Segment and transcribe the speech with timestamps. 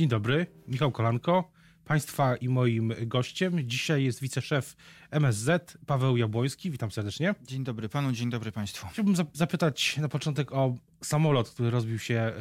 [0.00, 1.50] Dzień dobry, Michał Kolanko.
[1.84, 4.76] Państwa i moim gościem dzisiaj jest wiceszef
[5.10, 6.70] MSZ Paweł Jabłoński.
[6.70, 7.34] Witam serdecznie.
[7.42, 8.86] Dzień dobry panu, dzień dobry państwu.
[8.92, 12.32] Chciałbym zapytać na początek o samolot, który rozbił się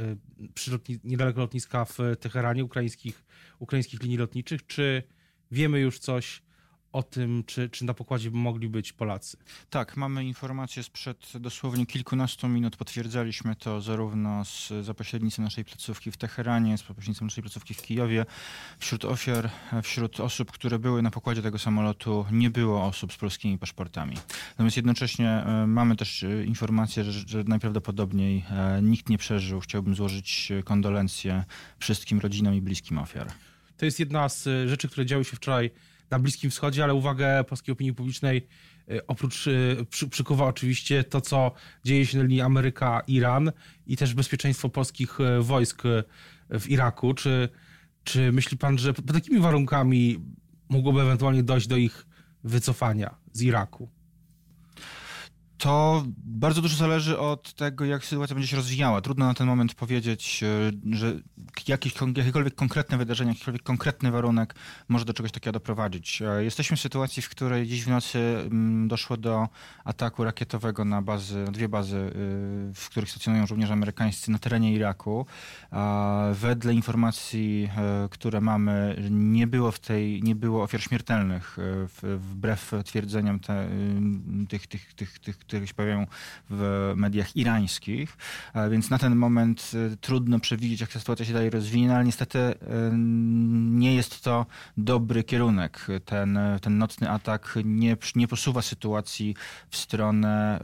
[0.42, 3.26] y, przy lotni niedaleko lotniska w Teheranie, ukraińskich,
[3.60, 4.66] ukraińskich linii lotniczych.
[4.68, 5.04] Czy
[5.52, 6.42] wiemy już coś
[6.94, 9.38] o tym, czy, czy na pokładzie mogli być Polacy.
[9.70, 12.78] Tak, mamy informacje sprzed dosłownie kilkunastu minut.
[12.78, 17.82] Potwierdzaliśmy to zarówno z, za pośrednictwem naszej placówki w Teheranie, z pośrednictwem naszej placówki w
[17.82, 18.26] Kijowie.
[18.80, 19.50] Wśród ofiar,
[19.84, 24.16] wśród osób, które były na pokładzie tego samolotu, nie było osób z polskimi paszportami.
[24.50, 29.60] Natomiast jednocześnie e, mamy też e, informację, że, że najprawdopodobniej e, nikt nie przeżył.
[29.60, 31.44] Chciałbym złożyć kondolencje
[31.80, 33.28] wszystkim rodzinom i bliskim ofiar.
[33.78, 35.72] To jest jedna z rzeczy, które działy się wczoraj
[36.12, 38.48] na Bliskim Wschodzie, ale uwagę polskiej opinii publicznej
[38.92, 41.52] y, oprócz y, przy, przykuwa oczywiście to, co
[41.86, 43.52] dzieje się na linii Ameryka-Iran
[43.88, 45.84] i też bezpieczeństwo polskich y, wojsk
[46.50, 47.14] w Iraku.
[47.14, 47.50] Czy,
[48.04, 50.20] czy myśli pan, że pod takimi warunkami
[50.70, 52.06] mogłoby ewentualnie dojść do ich
[52.44, 53.90] wycofania z Iraku?
[55.60, 59.02] To bardzo dużo zależy od tego, jak sytuacja będzie się rozwijała.
[59.02, 61.14] Trudno na ten moment powiedzieć, e, że
[61.68, 64.56] jakieś, jakiekolwiek konkretne wydarzenie, jakikolwiek konkretny warunek
[64.90, 66.22] może do czegoś takiego doprowadzić.
[66.22, 69.48] E, jesteśmy w sytuacji, w której dziś w nocy mm, doszło do
[69.84, 72.12] ataku rakietowego na bazy, na dwie bazy, e,
[72.74, 75.26] w których stacjonują żołnierze amerykańscy na terenie Iraku.
[76.34, 77.70] Wedle informacji,
[78.12, 81.58] które mamy, nie było w tej, nie było ofiar śmiertelnych,
[82.18, 83.70] wbrew twierdzeniom te,
[84.50, 86.08] tych, tych, tych, tych które się pojawiają
[86.50, 88.18] w mediach irańskich,
[88.54, 91.94] e, więc na ten moment e, trudno przewidzieć, jak ta sytuacja się dalej rozwinie, no
[91.94, 92.56] ale niestety e,
[93.72, 94.46] nie jest to
[94.78, 95.88] dobry kierunek.
[96.06, 99.36] Ten, ten nocny atak nie, nie posuwa sytuacji
[99.70, 100.60] w stronę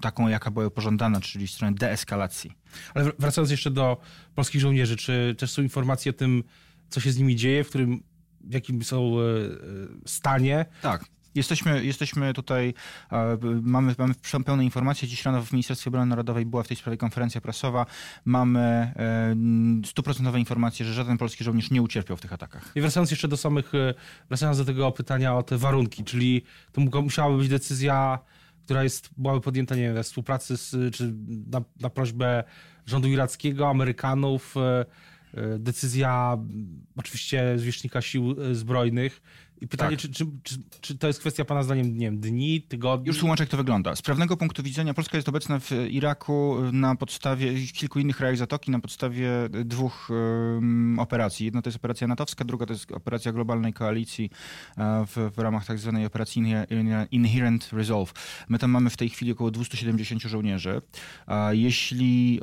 [0.00, 2.52] taką, jaka była pożądana, czyli w stronę deeskalacji.
[2.94, 4.00] Ale wracając jeszcze do
[4.34, 6.44] polskich żołnierzy, czy też są informacje o tym,
[6.90, 8.02] co się z nimi dzieje, w którym
[8.40, 9.12] w jakim są
[10.06, 10.66] stanie?
[10.82, 11.04] Tak.
[11.34, 12.74] Jesteśmy, jesteśmy tutaj,
[13.62, 15.08] mamy, mamy pełne informacje.
[15.08, 17.86] Dziś rano w Ministerstwie Obrony Narodowej była w tej sprawie konferencja prasowa.
[18.24, 19.34] Mamy e,
[19.86, 22.72] stuprocentowe informacje, że żaden polski żołnierz nie ucierpiał w tych atakach.
[22.74, 23.94] I wracając jeszcze do samych, e,
[24.28, 28.18] wracając do tego pytania o te warunki, czyli to musiałaby być decyzja,
[28.64, 31.14] która jest, byłaby podjęta, nie wiem, we współpracy z, czy
[31.46, 32.44] na, na prośbę
[32.86, 34.84] rządu irackiego, Amerykanów, e,
[35.58, 36.38] decyzja
[36.96, 39.22] oczywiście zwierzchnika sił zbrojnych,
[39.60, 40.00] i pytanie, tak.
[40.00, 43.06] czy, czy, czy, czy, to jest kwestia pana zdaniem, nie wiem, dni, tygodni?
[43.06, 43.96] Już tłumaczę, jak to wygląda.
[43.96, 48.70] Z prawnego punktu widzenia Polska jest obecna w Iraku na podstawie kilku innych krajach Zatoki,
[48.70, 49.30] na podstawie
[49.64, 51.44] dwóch um, operacji.
[51.44, 54.30] Jedna to jest operacja natowska, druga to jest operacja globalnej koalicji
[54.76, 56.42] e, w, w ramach tak zwanej operacji
[57.10, 58.12] Inherent Resolve.
[58.48, 60.82] My tam mamy w tej chwili około 270 żołnierzy.
[61.50, 62.42] Jeśli e,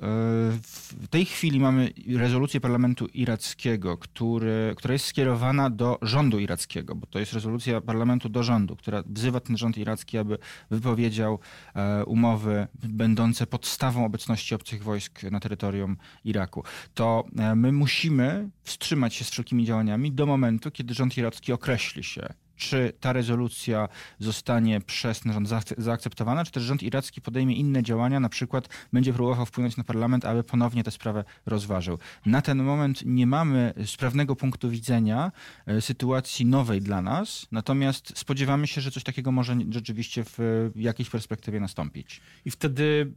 [1.01, 7.06] w tej chwili mamy rezolucję parlamentu irackiego, który, która jest skierowana do rządu irackiego, bo
[7.09, 10.37] to jest rezolucja parlamentu do rządu, która wzywa ten rząd iracki, aby
[10.71, 11.39] wypowiedział
[11.75, 16.63] e, umowy będące podstawą obecności obcych wojsk na terytorium Iraku.
[16.93, 22.03] To e, my musimy wstrzymać się z wszelkimi działaniami do momentu, kiedy rząd iracki określi
[22.03, 23.87] się czy ta rezolucja
[24.19, 29.45] zostanie przez rząd zaakceptowana, czy też rząd iracki podejmie inne działania, na przykład będzie próbował
[29.45, 31.99] wpłynąć na parlament, aby ponownie tę sprawę rozważył.
[32.25, 35.31] Na ten moment nie mamy z prawnego punktu widzenia
[35.65, 41.09] e, sytuacji nowej dla nas, natomiast spodziewamy się, że coś takiego może rzeczywiście w jakiejś
[41.09, 42.21] perspektywie nastąpić.
[42.45, 43.11] I wtedy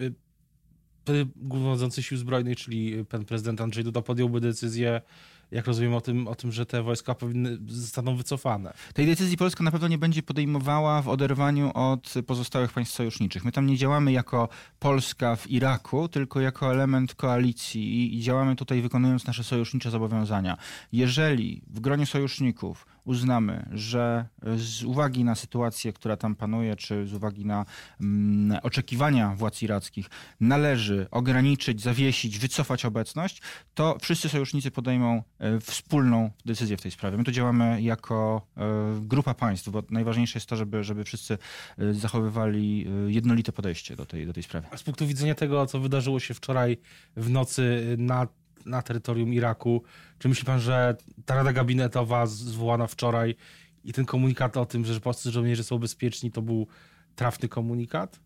[1.03, 5.01] wtedy głównodzący sił zbrojnych, czyli pan prezydent Andrzej Duda podjąłby decyzję
[5.51, 8.75] jak rozumiem, o tym, o tym, że te wojska powinny zostaną wycofane.
[8.95, 13.45] Tej decyzji Polska na pewno nie będzie podejmowała w oderwaniu od pozostałych państw sojuszniczych.
[13.45, 18.83] My tam nie działamy jako Polska w Iraku, tylko jako element koalicji i działamy tutaj
[18.83, 20.57] wykonując nasze sojusznicze zobowiązania.
[20.93, 27.15] Jeżeli w gronie sojuszników uznamy, że z uwagi na sytuację, która tam panuje, czy z
[27.15, 27.65] uwagi na
[28.01, 30.07] mm, oczekiwania władz irackich,
[30.41, 33.43] należy ograniczyć, zawiesić, wycofać obecność,
[33.75, 37.17] to wszyscy sojusznicy podejmą e, wspólną decyzję w tej sprawie.
[37.17, 38.63] My tu działamy jako e,
[39.01, 41.39] grupa państw, bo najważniejsze jest to, żeby, żeby wszyscy
[41.79, 44.67] e, zachowywali jednolite podejście do tej, do tej sprawy.
[44.71, 46.77] A z punktu widzenia tego, co wydarzyło się wczoraj
[47.17, 48.27] w nocy na
[48.67, 49.83] na terytorium Iraku.
[50.19, 53.35] Czy myśli pan, że ta rada gabinetowa zwołana wczoraj
[53.85, 56.67] i ten komunikat o tym, że polscy żołnierze są bezpieczni, to był
[57.17, 58.21] trafny komunikat?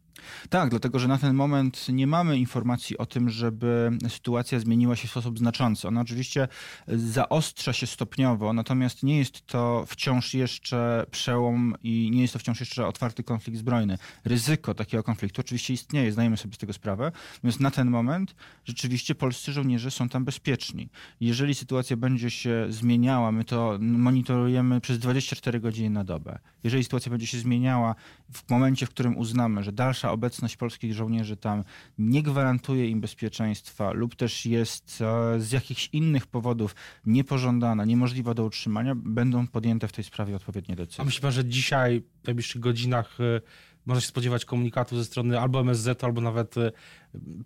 [0.48, 5.08] Tak, dlatego że na ten moment nie mamy informacji o tym, żeby sytuacja zmieniła się
[5.08, 5.88] w sposób znaczący.
[5.88, 6.48] Ona oczywiście
[6.88, 12.60] zaostrza się stopniowo, natomiast nie jest to wciąż jeszcze przełom i nie jest to wciąż
[12.60, 13.98] jeszcze otwarty konflikt zbrojny.
[14.24, 18.34] Ryzyko takiego konfliktu oczywiście istnieje, zdajemy sobie z tego sprawę, natomiast na ten moment
[18.64, 20.88] rzeczywiście polscy żołnierze są tam bezpieczni.
[21.20, 26.38] Jeżeli sytuacja będzie się zmieniała, my to monitorujemy przez 24 godziny na dobę.
[26.64, 27.94] Jeżeli sytuacja będzie się zmieniała
[28.32, 31.64] w momencie, w którym uznamy, że dalsza obecność polskich żołnierzy tam
[31.98, 36.74] nie gwarantuje im bezpieczeństwa lub też jest e, z jakichś innych powodów
[37.06, 41.02] niepożądana, niemożliwa do utrzymania, będą podjęte w tej sprawie odpowiednie decyzje.
[41.02, 43.40] A myśli pan, że dzisiaj, w najbliższych godzinach e,
[43.86, 46.72] można się spodziewać komunikatu ze strony albo MSZ, albo nawet e,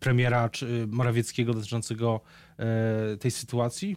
[0.00, 0.50] premiera
[0.86, 2.20] Morawieckiego dotyczącego
[3.20, 3.96] tej sytuacji?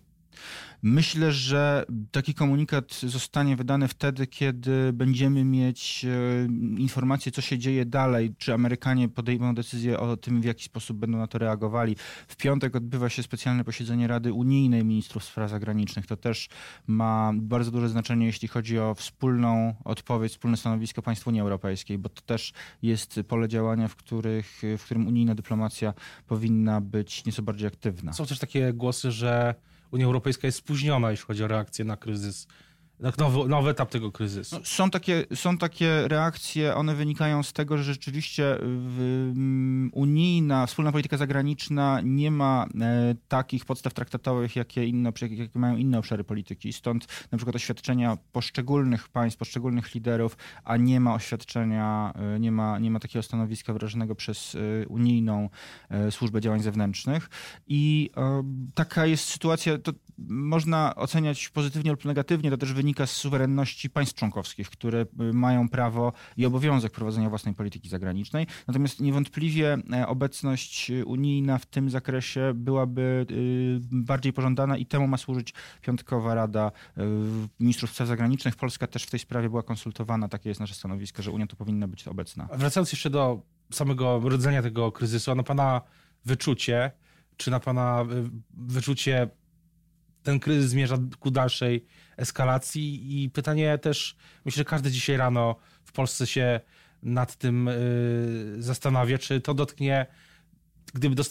[0.84, 6.46] Myślę, że taki komunikat zostanie wydany wtedy, kiedy będziemy mieć e,
[6.78, 11.18] informacje, co się dzieje dalej, czy Amerykanie podejmą decyzję o tym, w jaki sposób będą
[11.18, 11.96] na to reagowali.
[12.28, 16.08] W piątek odbywa się specjalne posiedzenie Rady Unijnej Ministrów Spraw Zagranicznych.
[16.08, 16.50] To też
[16.88, 22.10] ma bardzo duże znaczenie, jeśli chodzi o wspólną odpowiedź, wspólne stanowisko państw Unii Europejskiej, bo
[22.10, 25.94] to też jest pole działania, w, których, w którym unijna dyplomacja
[26.28, 28.14] powinna być nieco bardziej aktywna.
[28.14, 29.56] Są też takie głosy, że
[29.92, 32.48] Unia Europejska jest spóźniona, jeśli chodzi o reakcję na kryzys
[33.18, 34.56] nowy, nowy etap tego kryzysu.
[34.56, 38.58] No, są, takie, są takie reakcje, one wynikają z tego, że rzeczywiście
[39.92, 46.00] unijna, wspólna polityka zagraniczna nie ma e, takich podstaw traktatowych, jakie, inne, jakie mają inne
[46.00, 46.74] obszary polityki.
[46.74, 52.80] Stąd na przykład oświadczenia poszczególnych państw, poszczególnych liderów, a nie ma oświadczenia, e, nie ma,
[52.80, 55.50] nie ma takiego stanowiska wyrażonego przez e, unijną
[56.10, 57.30] służbę działań zewnętrznych.
[57.68, 58.10] I
[58.74, 59.92] taka jest sytuacja, to
[60.28, 65.70] można oceniać pozytywnie lub negatywnie, to też wynika z suwerenności państw członkowskich, które y, mają
[65.70, 68.48] prawo i obowiązek prowadzenia własnej polityki zagranicznej.
[68.68, 75.18] Natomiast niewątpliwie e, obecność unijna w tym zakresie byłaby y, bardziej pożądana i temu ma
[75.18, 77.02] służyć piątkowa Rada y,
[77.60, 78.56] Ministrów Spraw Zagranicznych.
[78.56, 81.88] Polska też w tej sprawie była konsultowana, takie jest nasze stanowisko, że Unia tu powinna
[81.88, 82.48] być obecna.
[82.54, 83.42] Wracając jeszcze do
[83.72, 85.82] samego rodzenia tego kryzysu, a na Pana
[86.26, 86.92] wyczucie,
[87.38, 88.06] czy na Pana
[88.54, 89.30] wyczucie
[90.24, 91.86] ten kryzys zmierza ku dalszej
[92.18, 94.16] eskalacji i pytanie też,
[94.46, 96.60] myślę, że każdy dzisiaj rano w Polsce się
[97.04, 100.06] nad tym y, zastanawia, czy to dotknie,
[100.94, 101.24] gdyby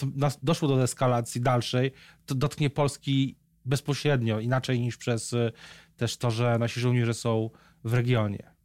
[0.42, 1.92] doszło do eskalacji dalszej,
[2.26, 5.52] to dotknie Polski bezpośrednio, inaczej niż przez y,
[5.96, 7.50] też to, że nasi żołnierze są
[7.84, 8.59] w regionie.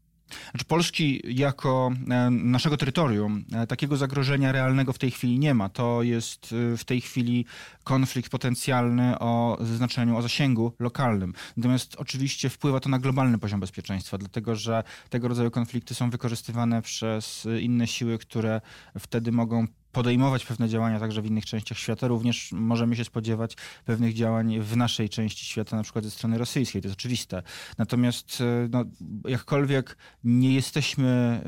[0.52, 5.70] Znaczy Polski jako e, naszego terytorium e, takiego zagrożenia realnego w tej chwili nie ma.
[5.70, 7.46] To jest e, w tej chwili
[7.84, 11.34] konflikt potencjalny o znaczeniu, o zasięgu lokalnym.
[11.58, 16.82] Natomiast oczywiście wpływa to na globalny poziom bezpieczeństwa, dlatego że tego rodzaju konflikty są wykorzystywane
[16.82, 18.62] przez inne siły, które
[19.00, 22.08] wtedy mogą podejmować pewne działania także w innych częściach świata.
[22.08, 23.56] Również możemy się spodziewać
[23.86, 26.82] pewnych działań w naszej części świata, na przykład ze strony rosyjskiej.
[26.82, 27.44] To jest oczywiste.
[27.78, 28.84] Natomiast e, no,
[29.28, 31.42] jakkolwiek nie jesteśmy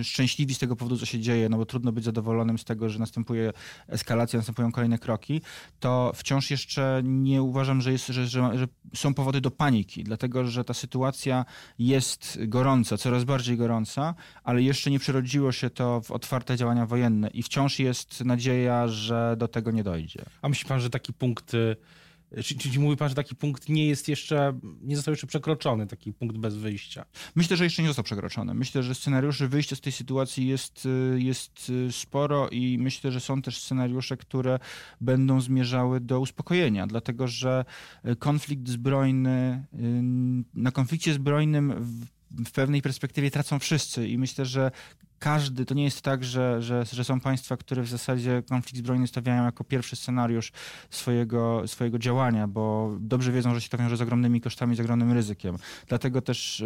[0.00, 2.88] y, szczęśliwi z tego powodu, co się dzieje, no bo trudno być zadowolonym z tego,
[2.88, 3.52] że następuje
[3.88, 5.40] eskalacja, następują kolejne kroki,
[5.80, 10.44] to wciąż jeszcze nie uważam, że, jest, że, że, że są powody do paniki, dlatego
[10.44, 11.44] że ta sytuacja
[11.78, 14.14] jest gorąca, coraz bardziej gorąca,
[14.44, 18.88] ale jeszcze nie przerodziło się to w otwarte działania wojenne i wciąż wciąż jest nadzieja,
[18.88, 20.24] że do tego nie dojdzie.
[20.42, 21.76] A myśli pan, że taki punkt, y,
[22.44, 26.12] czy, czy mówi pan, że taki punkt nie jest jeszcze, nie został jeszcze przekroczony, taki
[26.12, 27.04] punkt bez wyjścia?
[27.34, 28.54] Myślę, że jeszcze nie został przekroczony.
[28.54, 33.20] Myślę, że scenariuszy wyjścia z tej sytuacji jest, y, jest y, sporo i myślę, że
[33.20, 34.58] są też scenariusze, które
[35.00, 37.64] będą zmierzały do uspokojenia, dlatego że
[38.18, 39.64] konflikt zbrojny,
[40.54, 41.74] na konflikcie zbrojnym
[42.30, 44.70] w pewnej perspektywie tracą wszyscy i myślę, że
[45.18, 49.06] każdy, to nie jest tak, że, że, że są państwa, które w zasadzie konflikt zbrojny
[49.06, 50.52] stawiają jako pierwszy scenariusz
[50.90, 55.12] swojego, swojego działania, bo dobrze wiedzą, że się to wiąże z ogromnymi kosztami, z ogromnym
[55.12, 55.56] ryzykiem.
[55.86, 56.64] Dlatego też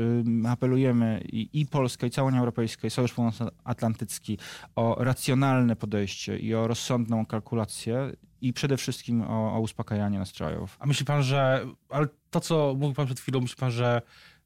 [0.49, 4.39] apelujemy i, i Polska, i cała Unia Europejska, i Sojusz Północnoatlantycki
[4.77, 10.77] o racjonalne podejście i o rozsądną kalkulację i przede wszystkim o, o uspokajanie nastrojów.
[10.81, 14.03] A myśli pan, że, ale to co mówił pan przed chwilą, myśli pan, że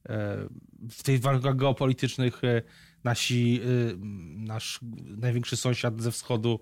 [0.09, 0.37] e,
[0.89, 2.61] w tych warunkach geopolitycznych e,
[3.03, 3.97] nasi, y,
[4.37, 4.79] nasz
[5.17, 6.59] największy sąsiad ze wschodu,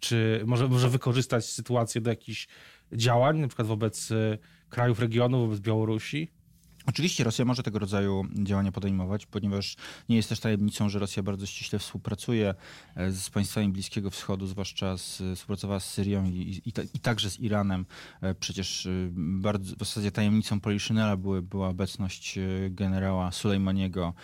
[0.00, 2.48] czy może, może wykorzystać sytuację do jakichś
[2.92, 6.37] działań, na przykład wobec y, krajów regionu, wobec Białorusi?
[6.88, 9.76] Oczywiście Rosja może tego rodzaju działania podejmować, ponieważ
[10.08, 12.54] nie jest też tajemnicą, że Rosja bardzo ściśle współpracuje
[12.96, 17.40] e, z państwami Bliskiego Wschodu, zwłaszcza z, współpracowała z Syrią i, i, i, także z
[17.40, 17.86] Iranem.
[18.20, 22.38] E, przecież e, bardzo, w zasadzie tajemnicą Poliszynela była obecność
[22.70, 24.14] generała Sulejmaniego,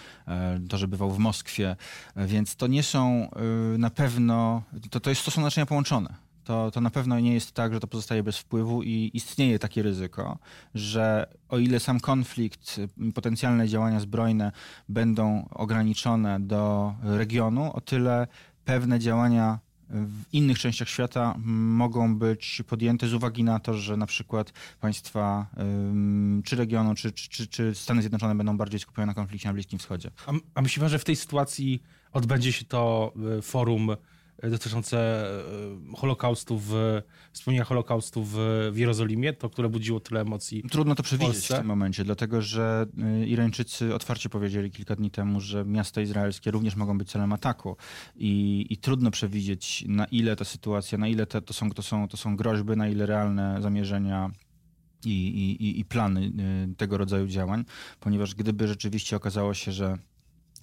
[0.69, 1.77] to, że bywał w Moskwie,
[2.17, 3.31] więc to nie są
[3.79, 7.53] na pewno, to, to, jest, to są naczynia połączone to, to na pewno nie jest
[7.53, 10.39] tak, że to pozostaje bez wpływu i istnieje takie ryzyko,
[10.75, 12.81] że o ile sam konflikt,
[13.15, 14.53] potencjalne działania zbrojne
[14.89, 18.27] będą ograniczone do regionu, o tyle
[18.65, 19.59] pewne działania
[19.91, 25.47] w innych częściach świata mogą być podjęte z uwagi na to, że na przykład państwa
[26.45, 30.11] czy regionu, czy, czy, czy Stany Zjednoczone będą bardziej skupione na konflikcie na Bliskim Wschodzie.
[30.27, 31.83] A, a myślimy, że w tej sytuacji
[32.13, 33.97] odbędzie się to y, forum
[34.43, 34.99] dotyczące
[35.93, 38.37] e, Holokaustu, w, wspomnienia Holokaustu w,
[38.73, 40.63] w Jerozolimie, to które budziło tyle emocji.
[40.71, 45.11] Trudno to przewidzieć w, w tym momencie, dlatego że e, Irańczycy otwarcie powiedzieli kilka dni
[45.11, 47.77] temu, że miasta izraelskie również mogą być celem ataku
[48.17, 52.09] i, i trudno przewidzieć na ile ta sytuacja, na ile te, to, są, to, są,
[52.09, 54.31] to są groźby, na ile realne zamierzenia
[55.05, 55.27] i,
[55.61, 56.33] i, i plany
[56.71, 57.65] e, tego rodzaju działań,
[58.01, 59.99] ponieważ gdyby rzeczywiście okazało się, że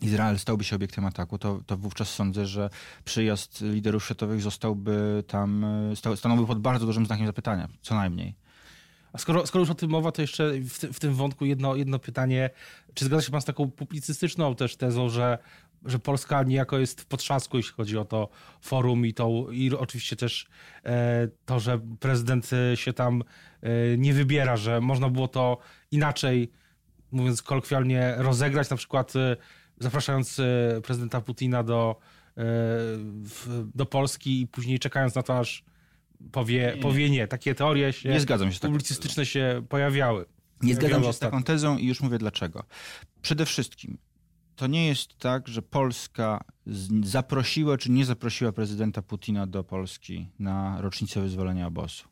[0.02, 2.70] Izrael stałby się obiektem ataku, to, to wówczas sądzę, że
[3.06, 8.36] przyjazd liderów światowych zostałby tam, e, stanąłby pod bardzo dużym znakiem zapytania, co najmniej.
[9.14, 12.00] A skoro, skoro już o tym mowa, to jeszcze w, w, tym wątku jedno, jedno
[12.00, 12.50] pytanie.
[12.94, 15.38] Czy zgadza się pan z taką publicystyczną też tezą, że,
[15.86, 18.30] że Polska niejako jest w potrzasku, jeśli chodzi o to
[18.62, 20.48] forum i, to, i oczywiście też
[20.86, 23.24] e, to, że prezydent się tam
[23.62, 25.58] e, nie wybiera, że można było to
[25.92, 26.52] inaczej,
[27.12, 29.38] mówiąc kolokwialnie, rozegrać, na przykład e,
[29.82, 31.96] zapraszając e, prezydenta Putina do,
[32.38, 32.44] e,
[33.76, 35.64] do Polski i później czekając na to, aż
[36.32, 36.82] powie nie.
[36.82, 37.28] Powie nie.
[37.28, 40.26] Takie teorie się, nie zgadzam się publicystyczne się pojawiały.
[40.62, 42.64] Nie zgadzam się z taką tezą i już mówię dlaczego.
[43.22, 43.98] Przede wszystkim
[44.56, 46.44] to nie jest tak, że Polska
[47.04, 52.04] zaprosiła czy nie zaprosiła prezydenta Putina do Polski na rocznicę wyzwolenia obozu.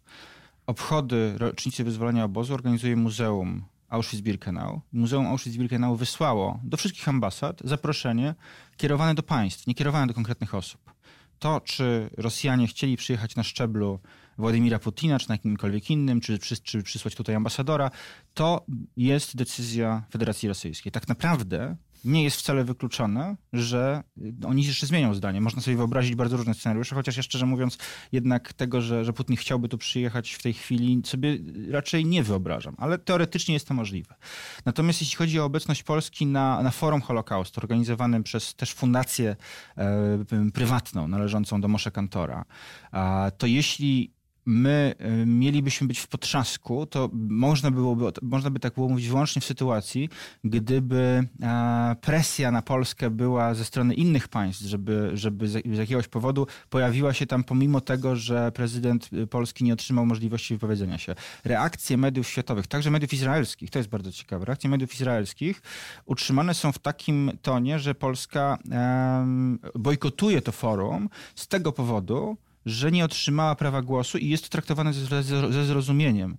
[0.66, 8.36] Obchody rocznicy wyzwolenia obozu organizuje Muzeum Auschwitz-Birkenau, Muzeum Auschwitz-Birkenau wysłało do wszystkich ambasad zaproszenie
[8.78, 10.94] kierowane do państw, nie kierowane do konkretnych osób.
[11.40, 14.00] To, czy Rosjanie chcieli przyjechać na szczeblu
[14.38, 17.92] Władimira Putina, czy na jakimkolwiek innym, czy, czy, czy przysłać tutaj ambasadora,
[18.34, 18.66] to
[18.98, 20.92] jest decyzja Federacji Rosyjskiej.
[20.92, 24.04] Tak naprawdę nie jest wcale wykluczone, że
[24.48, 25.42] oni jeszcze zmienią zdanie.
[25.42, 27.78] Można sobie wyobrazić bardzo różne scenariusze, chociaż ja szczerze mówiąc
[28.12, 31.38] jednak tego, że, że Putin chciałby tu przyjechać w tej chwili sobie
[31.72, 34.16] raczej nie wyobrażam, ale teoretycznie jest to możliwe.
[34.66, 39.36] Natomiast jeśli chodzi o obecność Polski na, na forum Holokaustu organizowanym przez też fundację
[39.78, 42.46] e, prywatną należącą do Moshe Kantora,
[43.38, 48.90] to jeśli my y, mielibyśmy być w potrzasku, to można, byłoby, można by tak było
[48.90, 50.10] mówić wyłącznie w sytuacji,
[50.44, 51.28] gdyby
[52.02, 57.26] presja na Polskę była ze strony innych państw, żeby, żeby z jakiegoś powodu pojawiła się
[57.26, 61.16] tam pomimo tego, że prezydent Polski nie otrzymał możliwości wypowiedzenia się.
[61.46, 65.62] Reakcje mediów światowych, także mediów izraelskich, to jest bardzo ciekawe, reakcje mediów izraelskich
[66.06, 68.58] utrzymane są w takim tonie, że Polska
[69.76, 74.94] bojkotuje to forum z tego powodu, że nie otrzymała prawa głosu i jest to traktowane
[74.94, 76.38] ze, zrozumieniem.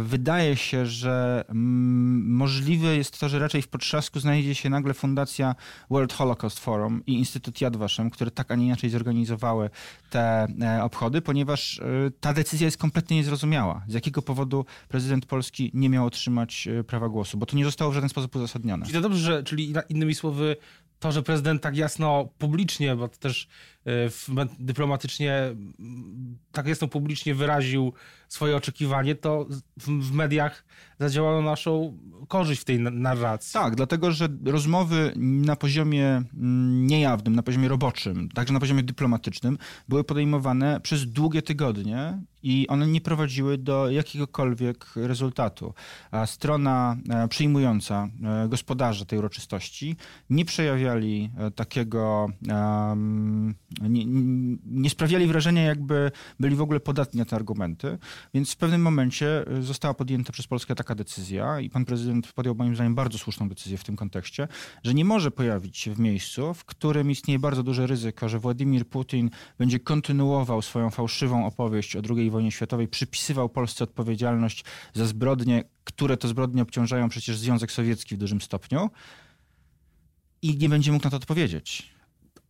[0.00, 5.54] Wydaje się, że mm, możliwe jest to, że raczej w potrzasku znajdzie się nagle Fundacja
[5.90, 9.70] World Holocaust Forum i Instytut Yad Vashem, które tak, a nie inaczej zorganizowały
[10.10, 11.84] te e, obchody, ponieważ e,
[12.20, 13.84] ta decyzja jest kompletnie niezrozumiała.
[13.88, 17.90] Z jakiego powodu prezydent Polski nie miał otrzymać e, prawa głosu, bo to nie zostało
[17.90, 18.86] w żaden sposób uzasadnione.
[18.86, 20.56] Czyli to dobrze, że, czyli innymi słowy,
[20.98, 23.48] to, że prezydent tak jasno publicznie, bo to też
[24.58, 25.54] dyplomatycznie
[26.52, 27.92] tak jasno publicznie wyraził
[28.28, 30.64] swoje oczekiwanie, to w, mediach
[31.00, 33.52] zadziałało naszą korzyść w tej narracji.
[33.52, 39.58] Tak, dlatego że rozmowy na poziomie mm, niejawnym, na poziomie roboczym, także na poziomie dyplomatycznym
[39.88, 45.74] były podejmowane przez długie tygodnie i one nie prowadziły do jakiegokolwiek rezultatu.
[46.10, 48.08] A strona e, przyjmująca
[48.44, 49.96] e, gospodarza tej uroczystości
[50.30, 52.28] nie przejawiali e, takiego,
[53.80, 54.04] nie,
[54.66, 57.98] nie sprawiali wrażenia, jakby byli w ogóle podatni na te argumenty,
[58.34, 62.74] więc w pewnym momencie została podjęta przez Polskę taka decyzja i pan prezydent podjął moim
[62.74, 64.48] zdaniem bardzo słuszną decyzję w tym kontekście,
[64.84, 68.86] że nie może pojawić się w miejscu, w którym istnieje bardzo duże ryzyko, że Władimir
[68.88, 74.64] Putin będzie kontynuował swoją fałszywą opowieść o II wojnie światowej, przypisywał Polsce odpowiedzialność
[74.94, 78.90] za zbrodnie, które to zbrodnie obciążają przecież Związek Sowiecki w dużym stopniu
[80.42, 81.95] i nie będzie mógł na to odpowiedzieć.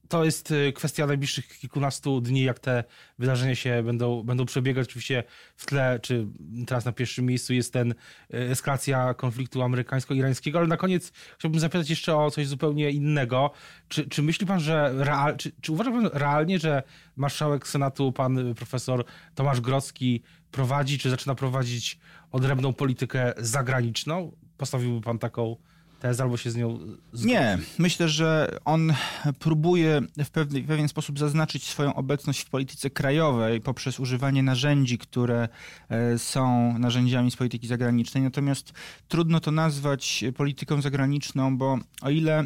[0.09, 2.85] To jest y, kwestia najbliższych kilkunastu dni, jak te
[3.19, 4.89] wydarzenia się będą, będą przebiegać.
[4.89, 5.25] Oczywiście
[5.57, 6.27] w tle, czy
[6.67, 7.95] teraz na pierwszym miejscu jest ten y,
[8.31, 13.51] eskalacja konfliktu amerykańsko-irańskiego, ale na koniec chciałbym zapytać jeszcze o coś zupełnie innego.
[13.89, 16.83] Czy, czy myśli pan, że real, czy, czy uważa pan realnie, że
[17.17, 21.99] marszałek Senatu, pan profesor Tomasz Grodzki prowadzi, czy zaczyna prowadzić
[22.33, 24.37] odrębną politykę zagraniczną?
[24.57, 25.57] Postawiłby pan taką
[26.01, 26.79] tezę albo się z nią
[27.13, 27.29] zgodzi?
[27.29, 28.95] Nie, myślę, że on
[29.39, 34.99] próbuje w pewien, w pewien sposób zaznaczyć swoją obecność w polityce krajowej poprzez używanie narzędzi,
[34.99, 35.49] które
[35.89, 38.23] e, są narzędziami z polityki zagranicznej.
[38.23, 38.73] Natomiast
[39.09, 42.45] trudno to nazwać polityką zagraniczną, bo o ile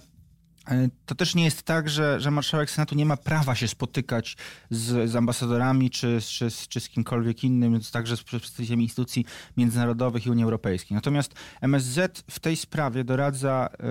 [1.07, 4.37] to też nie jest tak, że, że marszałek Senatu nie ma prawa się spotykać
[4.71, 9.25] z, z ambasadorami czy, czy, czy, z kimkolwiek innym, także z przedstawicielami instytucji
[9.57, 10.95] międzynarodowych i Unii Europejskiej.
[10.95, 13.87] Natomiast MSZ w tej sprawie doradza e,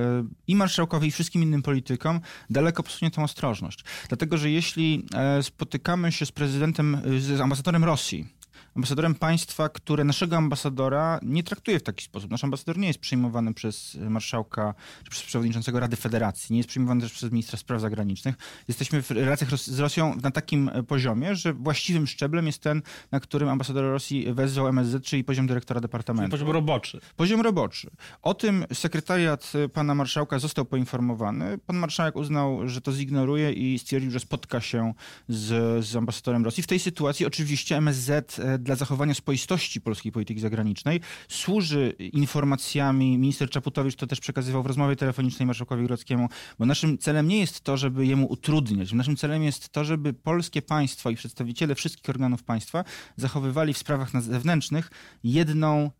[0.48, 2.20] i marszałkowi, i wszystkim innym politykom
[2.50, 3.84] daleko posuniętą ostrożność.
[4.08, 8.39] Dlatego, że jeśli e, spotykamy się z prezydentem, z ambasadorem Rosji,
[8.76, 12.32] ambasadorem państwa, które naszego ambasadora nie traktuje w taki sposób.
[12.32, 14.74] Nasz ambasador nie jest przyjmowany przez marszałka,
[15.04, 18.36] czy przez przewodniczącego Rady Federacji, nie jest przyjmowany też przez ministra spraw zagranicznych.
[18.68, 23.20] Jesteśmy w relacjach z Rosją na takim e, poziomie, że właściwym szczeblem jest ten, na
[23.20, 26.32] którym ambasador Rosji wezwał MSZ, czyli poziom dyrektora departamentu.
[26.32, 27.00] Poziom roboczy.
[27.16, 27.90] Poziom roboczy.
[28.22, 31.58] O tym sekretariat e, pana marszałka został poinformowany.
[31.58, 34.94] Pan marszałek uznał, że to zignoruje i stwierdził, że spotka się
[35.28, 36.64] z, z ambasadorem Rosji.
[36.64, 43.18] W tej sytuacji oczywiście MSZ e, dla zachowania spoistości polskiej polityki zagranicznej służy informacjami.
[43.18, 47.62] Minister Czaputowicz to też przekazywał w rozmowie telefonicznej marszałkowi Grodzkiemu, bo naszym celem nie jest
[47.62, 48.94] to, żeby jemu utrudniać.
[48.94, 52.84] Naszym celem jest to, żeby polskie państwo i przedstawiciele wszystkich organów państwa
[53.16, 54.92] zachowywali w sprawach zewnętrznych
[55.24, 55.92] jedną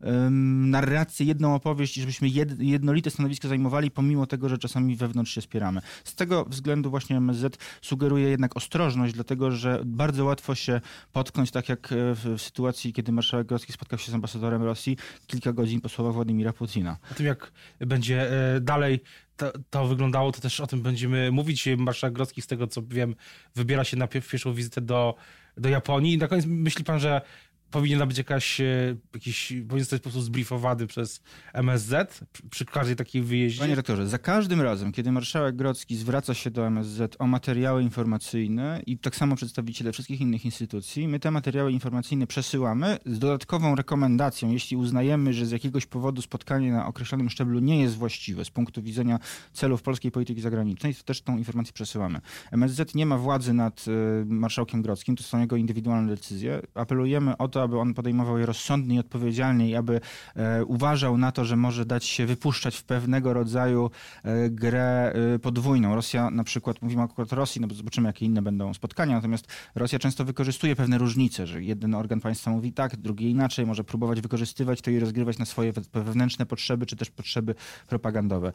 [0.60, 5.40] narrację, jedną opowieść i żebyśmy jed, jednolite stanowisko zajmowali, pomimo tego, że czasami wewnątrz się
[5.40, 5.80] spieramy.
[6.04, 10.80] Z tego względu właśnie MSZ sugeruje jednak ostrożność, dlatego że bardzo łatwo się
[11.12, 15.80] potknąć, tak jak w sytuacji, kiedy marszałek Grodzki spotkał się z ambasadorem Rosji kilka godzin
[15.80, 16.96] po słowach Władimira Putina.
[17.12, 19.00] O tym, jak będzie e, dalej
[19.36, 21.68] to, to, wyglądało, to też o tym będziemy mówić.
[21.76, 23.14] Marszałek Grodzki, z tego co wiem,
[23.54, 25.14] wybiera się na pierwszą wizytę do,
[25.56, 26.12] do Japonii.
[26.14, 27.20] I na koniec myśli pan, że
[27.70, 31.22] powinien być jakaś, e, jakiś, powinien zostać po prostu zbriefowany przez
[31.52, 33.60] MSZ przy każdej takiej wyjeździe?
[33.60, 38.82] Panie rektorze, za każdym razem, kiedy marszałek Grodzki zwraca się do MSZ o materiały informacyjne
[38.86, 44.50] i tak samo przedstawiciele wszystkich innych instytucji, my te materiały informacyjne przesyłamy z dodatkową rekomendacją,
[44.50, 48.82] jeśli uznajemy, że z jakiegoś powodu spotkanie na określonym szczeblu nie jest właściwe z punktu
[48.82, 49.18] widzenia
[49.52, 52.20] celów polskiej polityki zagranicznej, to też tą informację przesyłamy.
[52.52, 56.62] MSZ nie ma władzy nad y, marszałkiem Grodzkim, to są jego indywidualne decyzje.
[56.74, 60.00] Apelujemy o to, aby on podejmował je rozsądnie i odpowiedzialnie i aby
[60.36, 63.90] e, uważał na to, że może dać się wypuszczać w pewnego rodzaju
[64.22, 65.94] e, grę e, podwójną.
[65.94, 69.46] Rosja na przykład, mówimy akurat o Rosji, no bo zobaczymy jakie inne będą spotkania, natomiast
[69.74, 74.20] Rosja często wykorzystuje pewne różnice, że jeden organ państwa mówi tak, drugi inaczej, może próbować
[74.20, 77.54] wykorzystywać to i rozgrywać na swoje wewnętrzne potrzeby, czy też potrzeby
[77.86, 78.52] propagandowe.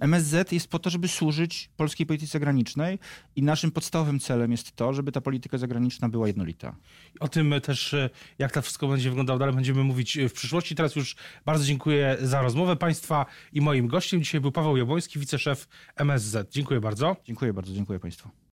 [0.00, 2.98] MSZ jest po to, żeby służyć polskiej polityce zagranicznej
[3.36, 6.76] i naszym podstawowym celem jest to, żeby ta polityka zagraniczna była jednolita.
[7.20, 7.94] O tym też,
[8.38, 10.74] jak jak to wszystko będzie wyglądało dalej, będziemy mówić w przyszłości.
[10.74, 15.68] Teraz już bardzo dziękuję za rozmowę Państwa i moim gościem dzisiaj był Paweł Jabłoński, wiceszef
[15.96, 16.50] MSZ.
[16.50, 17.16] Dziękuję bardzo.
[17.24, 18.45] Dziękuję bardzo, dziękuję Państwu.